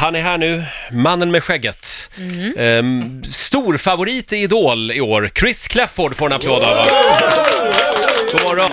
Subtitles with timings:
[0.00, 2.10] han är här nu, mannen med skägget.
[2.16, 2.54] Mhm.
[2.58, 5.30] Ehm, stor favorit i Idol i år.
[5.38, 6.88] Chris Clafford får en applåd av oss.
[8.32, 8.70] God morgon.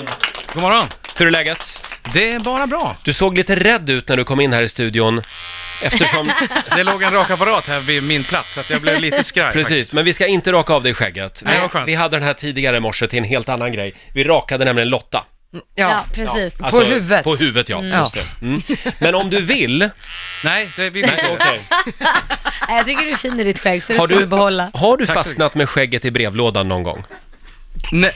[0.53, 0.85] God morgon.
[1.17, 1.83] Hur är läget?
[2.13, 2.95] Det är bara bra.
[3.03, 5.21] Du såg lite rädd ut när du kom in här i studion.
[5.83, 6.31] Eftersom,
[6.75, 9.67] Det låg en rakapparat här vid min plats, så att jag blev lite skraj precis,
[9.69, 9.93] faktiskt.
[9.93, 11.41] men vi ska inte raka av dig skägget.
[11.45, 11.87] Nej, Vi- vad skönt.
[11.87, 13.95] vi hade den här tidigare i morse till en helt annan grej.
[14.13, 15.23] Vi rakade nämligen Lotta.
[15.75, 16.61] Ja, precis.
[16.61, 17.23] Alltså, huvudet.
[17.23, 17.83] På huvudet, ja.
[17.83, 18.23] Just det.
[18.41, 18.61] Mm.
[18.99, 19.89] Men om du vill,
[20.43, 21.33] Nej, det vill jag inte.
[21.33, 21.61] okej.
[22.67, 24.27] Nej, Jag tycker du är fin i ditt skägg, så det Har ska du- du
[24.27, 24.71] behålla.
[24.73, 27.03] har du Tack så fastnat med skägget i brevlådan någon gång?
[27.91, 28.11] Nej,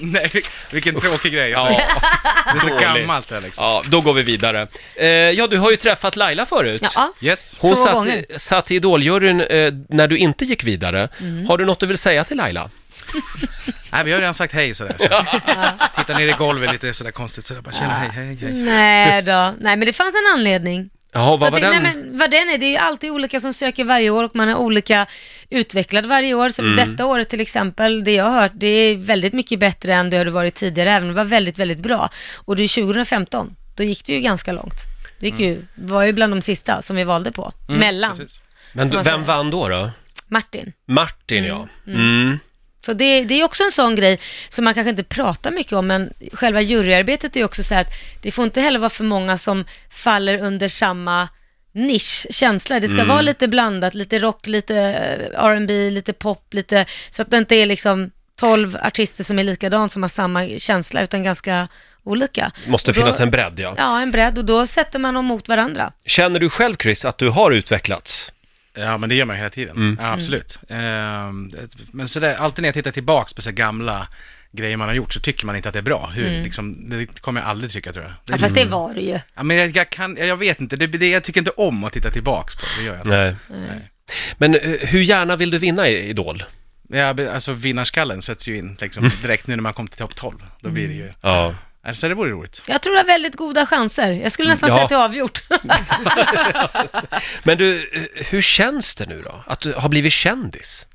[0.00, 0.30] nej,
[0.70, 1.54] vilken tråkig grej.
[1.54, 1.74] Alltså.
[2.52, 3.64] Det är så gammalt det liksom.
[3.64, 4.66] Ja, då går vi vidare.
[4.96, 6.82] Eh, ja, du har ju träffat Laila förut.
[6.94, 7.56] Ja, Yes.
[7.60, 8.24] Hon Två satt, gånger.
[8.38, 11.08] satt i Idoljuryn eh, när du inte gick vidare.
[11.20, 11.46] Mm.
[11.48, 12.70] Har du något du vill säga till Laila?
[13.92, 14.96] Nej, vi har redan sagt hej sådär.
[14.98, 15.08] Så.
[16.00, 17.60] Titta ner i golvet lite sådär konstigt sådär.
[17.60, 18.52] Bara känna hej, hej, hej.
[18.52, 19.32] nej då.
[19.60, 20.90] Nej, men det fanns en anledning.
[21.12, 21.82] Ja, vad var det, den?
[21.82, 24.36] nej, men vad den är, det är ju alltid olika som söker varje år och
[24.36, 25.06] man är olika
[25.50, 26.48] utvecklad varje år.
[26.48, 26.76] Så Mm.
[26.76, 30.16] detta året till exempel, det jag har hört, det är väldigt mycket bättre än det
[30.16, 32.10] har varit tidigare, även om det var väldigt, väldigt bra.
[32.36, 34.74] Och det är 2015, då gick det ju ganska långt.
[35.20, 38.40] Det gick ju, var ju bland de sista som vi valde på, mellan Precis.
[38.72, 39.68] Men du, vem vann då?
[39.68, 39.90] då?
[40.26, 40.72] Martin.
[40.86, 41.68] Martin, ja.
[42.88, 42.98] Mm.
[42.98, 45.86] Så det, det är också en sån grej som man kanske inte pratar mycket om,
[45.86, 47.86] men själva juryarbetet är också så att
[48.22, 51.28] det får inte heller vara för många som faller under samma
[51.72, 52.80] nisch, känsla.
[52.80, 57.30] Det ska vara lite blandat, lite rock, lite eh, R&B, lite pop, lite, så att
[57.30, 61.68] det inte är liksom 12 artister som är likadant som har samma känsla, utan ganska
[62.04, 62.52] olika.
[62.66, 63.74] Måste då- finnas en bredd, ja.
[63.76, 65.92] Ja, en bredd och då sätter man dem mot varandra.
[66.06, 68.32] Känner du själv, Chris, att du har utvecklats?
[68.78, 69.96] Ja, men det gör man ju hela tiden.
[70.00, 70.58] Ja, absolut.
[70.68, 71.50] Ehm,
[71.92, 74.08] men sådär, alltid när jag tittar tillbaks på så gamla
[74.52, 76.10] grejer man har gjort så tycker man inte att det är bra.
[76.14, 78.12] Hur, liksom, det kommer jag aldrig tycka tror jag.
[78.24, 79.18] Det, Ja, fast det var det ju.
[79.34, 81.92] ja, men jag, jag, kan, jag vet inte, det, det, jag tycker inte om att
[81.92, 82.62] titta tillbaks på.
[82.78, 83.10] Det gör jag inte.
[83.10, 83.36] Nej.
[83.68, 83.90] Nej.
[84.38, 86.44] Men eh, hur gärna vill du vinna i Idol?
[86.88, 90.38] Ja, alltså vinnarskallen sätts ju in liksom, direkt nu när man kommer till topp 12.
[90.60, 91.12] Då blir det ju...
[91.20, 91.54] Ja.
[91.82, 92.62] Alltså det vore roligt.
[92.66, 94.12] Jag tror det har väldigt goda chanser.
[94.12, 94.74] Jag skulle nästan Ja.
[94.74, 95.42] säga att det är avgjort.
[97.42, 99.44] Men du, hur känns det nu då?
[99.46, 100.86] Att du har blivit kändis?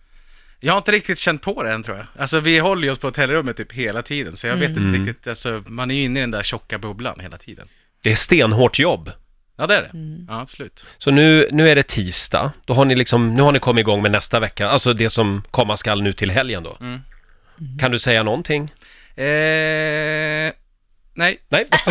[0.60, 2.06] Jag har inte riktigt känt på det än tror jag.
[2.20, 4.96] Alltså vi håller ju oss på hotellrummet typ hela tiden, så jag vet Mm.
[4.96, 7.68] inte riktigt, alltså man är ju inne i den där tjocka bubblan hela tiden.
[8.04, 9.12] Det är stenhårt jobb.
[9.58, 9.88] Ja det är det.
[9.94, 10.26] Mm.
[10.30, 10.88] Ja absolut.
[10.98, 14.02] Så nu, nu är det tisdag, då har ni liksom, nu har ni kommit igång
[14.02, 16.78] med nästa vecka, alltså det som komma skall nu till helgen då.
[16.82, 17.00] Mm.
[17.80, 18.74] Kan du säga någonting?
[19.16, 19.24] Eh,
[21.14, 21.38] nej.
[21.50, 21.66] Nej?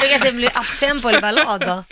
[0.00, 1.84] det kanske blir uptempo eller ballad då.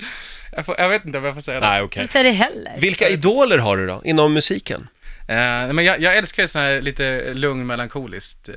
[0.57, 1.61] Jag, får, jag vet inte vad jag får säga.
[1.61, 1.85] Nej, där.
[1.85, 2.03] okej.
[2.03, 2.77] Inte säga det heller.
[2.79, 4.89] Vilka idoler har du då, inom musiken?
[5.31, 8.49] Eh, men jag, jag älskar sån här lite lugn melankoliskt.
[8.49, 8.55] Eh,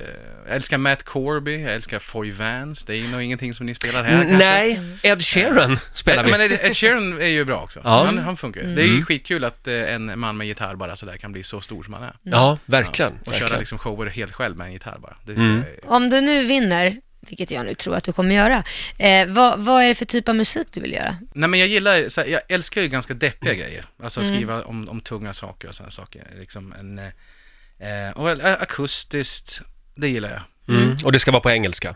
[0.47, 2.83] jag älskar Matt Corby, jag älskar Foy Vance.
[2.87, 4.37] Det är nog ingenting som ni spelar här kanske.
[4.37, 6.31] Nej, Ed Sheeran spelar vi.
[6.31, 7.81] Men Ed, Ed Sheeran är ju bra också.
[7.83, 8.03] Ja.
[8.05, 8.75] Han, han funkar ju.
[8.75, 11.61] Det är ju skitkul att eh, en man med gitarr bara sådär kan bli så
[11.61, 12.13] stor som han är.
[12.23, 13.13] Ja, verkligen.
[13.13, 13.59] Och köra verkligen.
[13.59, 15.15] liksom shower helt själv med en gitarr bara.
[15.25, 15.63] Det, Mm.
[15.85, 16.97] Om du nu vinner,
[17.27, 18.63] vilket jag nu tror att du kommer göra,
[18.97, 21.17] eh, vad, vad är det för typ av musik du vill göra?
[21.33, 23.85] Nej men jag gillar, så här, jag älskar ju ganska deppiga grejer.
[24.03, 24.35] Alltså Mm.
[24.35, 26.27] skriva om, om tunga saker och sådana saker.
[26.39, 29.61] Liksom en, eh, eh, och eh, akustiskt,
[29.95, 30.41] det gillar jag.
[30.75, 30.97] Mm.
[31.03, 31.95] Och det ska vara på engelska.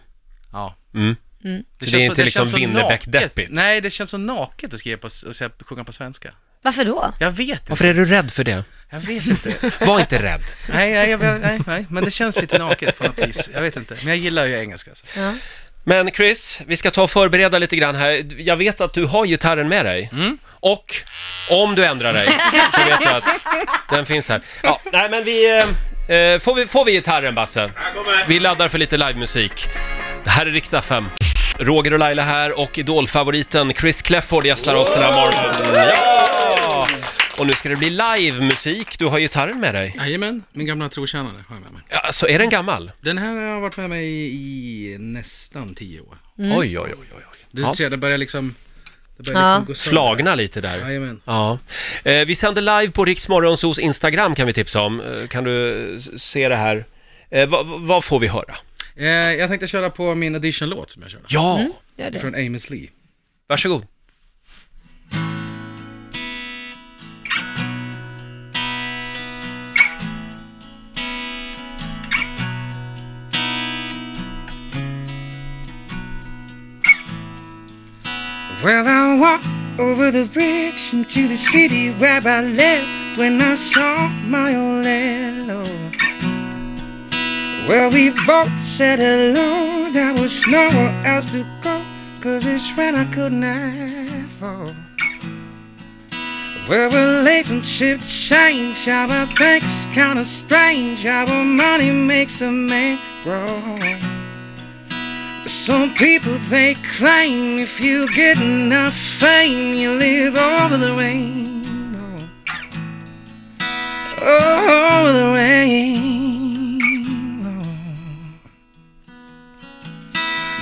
[0.52, 0.76] Ja.
[0.94, 1.16] Mm.
[1.44, 1.64] Mm.
[1.80, 3.48] Så det är inte liksom känns så Winnerbäck-deppigt?
[3.52, 6.34] Nej, det känns så naket att skriva på, och sjunga på svenska.
[6.62, 7.14] Varför då?
[7.20, 7.70] Jag vet inte.
[7.70, 8.64] Varför är du rädd för det?
[8.90, 9.56] Jag vet inte.
[9.80, 10.42] Var inte rädd.
[10.68, 13.50] nej, nej, jag, nej, nej, men det känns lite naket på något vis.
[13.54, 13.96] Jag vet inte.
[14.00, 14.92] Men jag gillar ju engelska.
[14.96, 15.06] Så.
[15.20, 15.34] Ja.
[15.84, 18.26] Men Chris, vi ska ta och förbereda lite grann här.
[18.38, 20.10] Jag vet att du har gitarren med dig.
[20.14, 20.38] Mm.
[20.60, 20.96] Och
[21.50, 22.28] om du ändrar dig
[22.74, 23.24] så vet jag att
[23.90, 24.42] den finns här.
[24.64, 25.58] Ja, nej men vi...
[26.08, 27.72] Eh, eh, får, vi får vi gitarren Basse?
[28.28, 29.68] Vi laddar för lite livemusik.
[30.24, 31.10] Det här är riksdag 5.
[31.60, 35.92] Roger och Laila här och idolfavoriten Chris Clefford gästar oss den här morgonen.
[35.94, 36.27] Ja!
[37.40, 39.00] Och nu ska det bli livemusik.
[39.00, 39.96] Du har gitarren med dig.
[39.98, 41.82] Jajamän, min gamla trotjänare har jag med mig.
[41.90, 42.92] Ja, alltså, är den gammal?
[43.02, 44.06] Den här har varit med mig
[44.36, 46.18] i nästan tio år.
[46.38, 47.06] Oj, oj, oj, oj.
[47.16, 47.24] oj.
[47.52, 47.74] Du Ja.
[47.76, 48.56] ser, det börjar liksom,
[49.18, 49.56] det börjar Ja.
[49.60, 49.74] liksom gå
[50.16, 50.36] sönder.
[50.36, 50.78] Lite där.
[50.78, 51.22] Jajamän.
[51.26, 51.60] Ja.
[52.04, 55.02] Eh, vi sänder live på Riksmorgonsos Instagram kan vi tipsa om.
[55.02, 56.86] Eh, kan du eh, se det här?
[57.30, 58.56] Eh, vad, vad får vi höra?
[58.96, 61.24] Eh, jag tänkte köra på min audition-låt som jag körde.
[61.28, 61.66] Ja,
[61.98, 62.20] Gör det.
[62.20, 62.88] Från Amos Lee.
[63.48, 63.86] varsågod.
[78.64, 79.46] Well, I walked
[79.80, 85.96] over the bridge into the city where I lived when I saw my old landlord.
[87.70, 91.84] Well, we both said hello, there was nowhere else to go,
[92.20, 94.76] cause it's rent I couldn't afford.
[96.68, 98.80] Well, relationships change.
[98.86, 101.04] Think it's kinda strange.
[101.04, 104.17] How money makes a man grow.
[105.48, 112.28] Some people they claim if you get enough fame, you live over the rainbow.
[114.22, 115.88] Over the rainbow.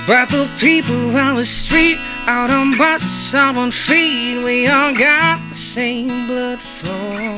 [0.06, 1.98] But the people on the street,
[2.28, 7.36] out on buses, out on feet, we all got the same blood flow.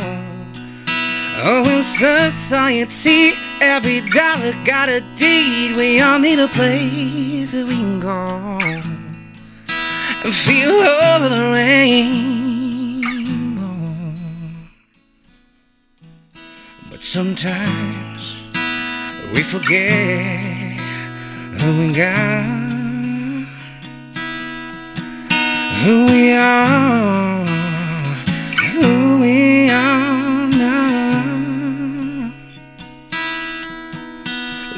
[1.40, 5.76] Oh, in society, every dollar got a deed.
[5.76, 8.58] We all need a place where we can go
[10.24, 12.48] and feel over the rainbow.
[16.90, 18.42] But sometimes
[19.32, 20.76] we forget
[21.60, 22.68] who we got
[25.84, 27.44] who we are,
[28.72, 32.30] who we are now.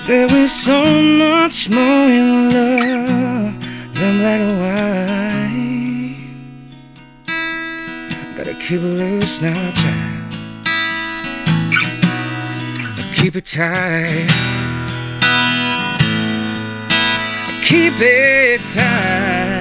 [0.07, 3.55] There is so much more in love
[3.95, 6.19] than black and white.
[8.37, 10.33] Gotta keep it loose now, child.
[13.17, 14.29] Keep it tight.
[17.69, 19.61] Keep it tight.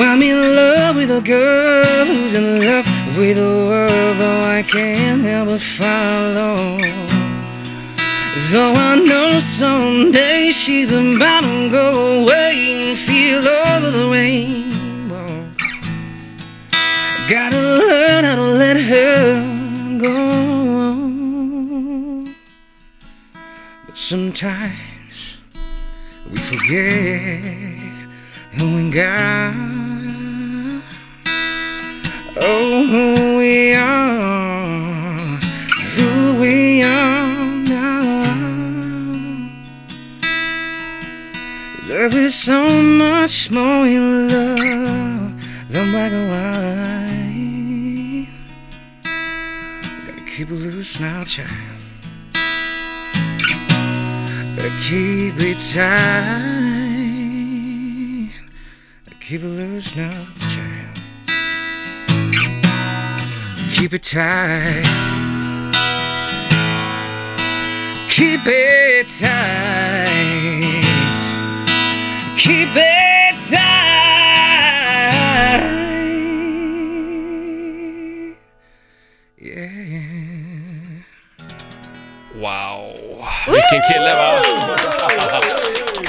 [0.00, 2.86] I'm in love with a girl who's in love
[3.16, 7.17] with the world, though I can't help but follow.
[8.46, 15.44] Though I know someday she's about to go away and feel over the rainbow.
[17.28, 19.42] Gotta learn how to let her
[20.00, 20.16] go.
[23.84, 25.36] But sometimes
[26.30, 27.42] we forget
[28.56, 29.54] who we got.
[32.40, 34.47] Oh, who we are,
[42.10, 45.34] There is so much more in love
[45.68, 48.28] than black and white.
[50.06, 51.50] Gotta keep it loose now, child.
[54.56, 56.48] Gotta keep it tight.
[59.20, 60.98] Keep it loose now, child.
[63.74, 64.86] Keep it tight.
[68.08, 70.87] Keep it tight.
[72.38, 73.58] Keep it tight.
[79.40, 81.02] Yeah.
[82.36, 82.94] Wow,
[83.46, 85.67] vilken kille va?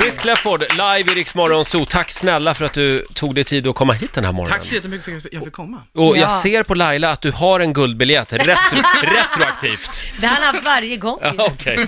[0.09, 1.85] Chris Clefford, live i Rix Morgon Zoo.
[1.85, 4.59] Tack snälla för att du tog dig tid att komma hit den här morgonen.
[4.59, 5.83] Tack så jättemycket för att jag fick komma.
[5.95, 6.39] Och jag Ja.
[6.43, 10.01] ser på Laila att du har en guldbiljett, retro, retroaktivt.
[10.21, 11.19] Det har han haft varje gång.
[11.21, 11.87] Ja, Okej.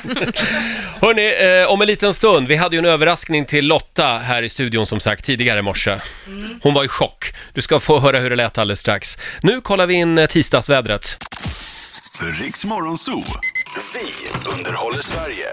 [1.02, 4.50] Hörni, eh, om en liten stund, vi hade ju en överraskning till Lotta här i
[4.50, 6.00] studion som sagt tidigare i morse.
[6.64, 7.34] Hon var i chock.
[7.54, 9.18] Du ska få höra hur det lät alldeles strax.
[9.42, 11.18] Nu kollar vi in eh, tisdagsvädret.
[12.42, 13.24] Riks Morgonzoo.
[13.94, 15.48] Vi underhåller Sverige.